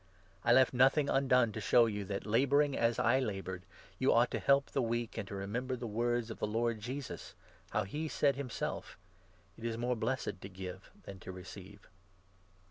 [0.43, 3.63] I left nothing undone to show you that, labouring as I 35 laboured,
[3.99, 7.35] you ought to help the weak, and to remember the words of the Lord Jesus,
[7.69, 8.97] how he said himself
[9.59, 11.87] —'It is more blessed to give than to receive.'"